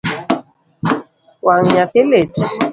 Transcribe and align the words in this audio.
Wang’ 1.45 1.63
nyathi 1.73 2.01
lit? 2.09 2.33